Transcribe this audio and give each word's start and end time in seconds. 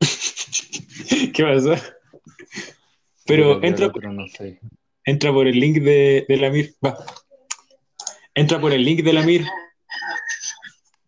¿Qué 1.34 1.42
pasa? 1.42 1.96
Pero 3.26 3.62
entra, 3.62 3.92
entra 5.04 5.32
por 5.32 5.46
el 5.48 5.58
link 5.58 5.78
de, 5.78 6.24
de 6.28 6.36
la 6.36 6.48
MIR. 6.48 6.74
Va. 6.84 6.96
Entra 8.34 8.60
por 8.60 8.72
el 8.72 8.84
link 8.84 9.02
de 9.02 9.12
la 9.12 9.22
MIR. 9.22 9.44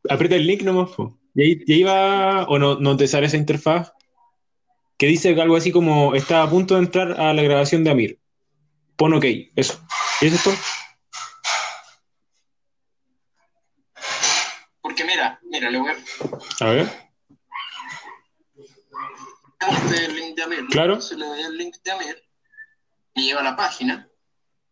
Aprieta 0.09 0.37
el 0.37 0.47
link 0.47 0.63
nomás. 0.63 0.91
Y 1.35 1.43
ahí, 1.43 1.63
y 1.67 1.73
ahí 1.75 1.83
va. 1.85 2.45
¿O 2.49 2.59
no, 2.59 2.77
no 2.77 2.97
te 2.97 3.07
sale 3.07 3.27
esa 3.27 3.37
interfaz? 3.37 3.93
Que 4.97 5.07
dice 5.07 5.41
algo 5.41 5.57
así 5.57 5.71
como: 5.71 6.15
está 6.15 6.43
a 6.43 6.51
punto 6.51 6.75
de 6.75 6.81
entrar 6.81 7.21
a 7.21 7.33
la 7.33 7.43
grabación 7.43 7.85
de 7.85 7.91
Amir. 7.91 8.19
Pon 8.97 9.15
OK. 9.15 9.25
Eso. 9.55 9.81
¿Y 10.21 10.27
eso 10.27 10.37
es 10.37 10.43
todo? 10.43 10.55
Porque 14.81 15.05
mira, 15.05 15.39
mira, 15.45 15.71
le 15.71 15.79
voy 15.79 15.91
a. 15.91 16.65
A 16.65 16.71
ver. 16.71 17.08
Este 19.71 20.05
el 20.07 20.15
link 20.17 20.37
de 20.37 20.43
Amir. 20.43 20.63
¿no? 20.63 20.69
Claro. 20.69 20.93
Entonces 20.95 21.19
le 21.19 21.27
doy 21.27 21.41
el 21.41 21.57
link 21.57 21.77
de 21.85 21.91
Amir 21.91 22.23
y 23.15 23.23
lleva 23.25 23.41
a 23.41 23.45
la 23.45 23.57
página. 23.57 24.09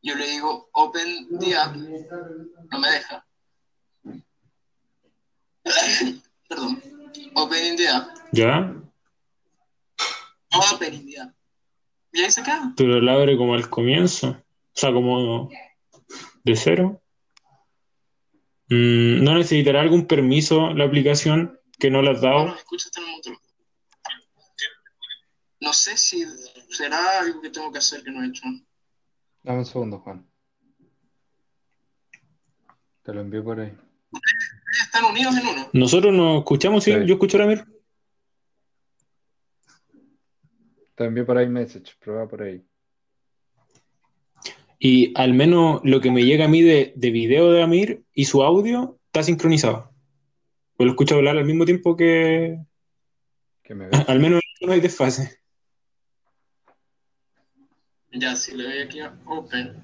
Yo 0.02 0.14
le 0.14 0.27
digo 0.27 0.68
Open 0.73 1.38
the 1.41 1.56
app. 1.56 1.74
No 1.74 2.78
me 2.78 2.91
deja. 2.91 3.27
Perdón. 6.48 6.82
Open 7.34 7.77
the 7.77 7.88
app. 7.88 8.09
¿Ya? 8.32 8.74
Open 10.73 11.06
the 11.06 11.20
app. 11.20 11.34
Y 12.12 12.23
ahí 12.23 12.30
se 12.30 12.42
queda. 12.42 12.73
Pero 12.76 13.01
lo 13.01 13.12
abre 13.12 13.37
como 13.37 13.54
al 13.54 13.68
comienzo. 13.68 14.28
O 14.28 14.78
sea, 14.78 14.92
como 14.92 15.51
de 16.45 16.56
cero. 16.56 17.02
Mm, 18.68 19.23
¿No 19.24 19.34
necesitará 19.34 19.80
algún 19.80 20.06
permiso 20.06 20.70
la 20.74 20.84
aplicación 20.84 21.59
que 21.78 21.90
no 21.90 22.02
le 22.02 22.10
has 22.10 22.23
No, 22.23 22.28
dado? 22.28 22.46
no, 22.46 22.54
escucha 22.54 22.88
este 22.88 23.01
momento. 23.01 23.30
No 25.60 25.73
sé 25.73 25.96
si 25.96 26.24
será 26.71 27.21
algo 27.21 27.40
que 27.40 27.51
tengo 27.51 27.73
que 27.73 27.79
hacer 27.79 28.02
que 28.02 28.10
no 28.10 28.23
he 28.23 28.29
hecho. 28.29 28.43
Dame 29.43 29.60
un 29.60 29.66
segundo, 29.66 29.99
Juan. 30.01 30.29
Te 33.02 33.15
lo 33.15 33.21
envío 33.21 33.45
por 33.45 33.60
ahí. 33.60 33.73
Están 34.84 35.04
unidos 35.04 35.37
en 35.37 35.46
uno. 35.46 35.71
Nosotros 35.73 36.12
nos 36.12 36.38
escuchamos, 36.38 36.84
¿sí? 36.84 36.90
Yo 36.90 37.15
escucho 37.15 37.38
a 37.38 37.45
Amir. 37.45 37.65
Te 40.95 41.04
envío 41.04 41.24
por 41.24 41.38
ahí 41.38 41.49
message, 41.49 41.93
prueba 42.01 42.27
por 42.27 42.43
ahí. 42.43 42.65
Y 44.79 45.12
al 45.18 45.34
menos 45.34 45.80
lo 45.84 46.01
que 46.01 46.10
me 46.10 46.24
llega 46.24 46.46
a 46.46 46.49
mí 46.49 46.62
de, 46.62 46.93
de 46.96 47.10
video 47.10 47.52
de 47.52 47.62
Amir 47.62 48.04
y 48.12 48.24
su 48.24 48.43
audio 48.43 48.99
está 49.07 49.23
sincronizado. 49.23 49.93
Pues 50.77 50.87
lo 50.87 50.93
escucho 50.93 51.15
hablar 51.15 51.38
al 51.38 51.45
mismo 51.45 51.65
tiempo 51.65 51.96
que. 51.96 52.59
Que 53.62 53.74
me. 53.74 53.88
Al 54.09 54.21
menos 54.21 54.40
no 54.60 54.73
hay 54.73 54.80
desfase. 54.80 55.40
Ya, 58.12 58.37
si 58.37 58.57
le 58.57 58.65
doy 58.65 58.82
aquí 58.82 59.01
a 59.01 59.15
Open. 59.26 59.76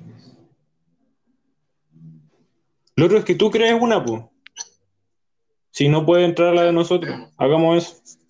Lo 2.96 3.06
otro 3.06 3.18
es 3.18 3.24
que 3.24 3.34
tú 3.34 3.50
crees 3.50 3.80
una, 3.80 4.04
pues. 4.04 4.22
Si 5.70 5.88
no 5.88 6.04
puede 6.04 6.24
entrar 6.24 6.54
la 6.54 6.62
de 6.62 6.72
nosotros, 6.72 7.14
hagamos 7.36 7.84
eso. 7.84 8.21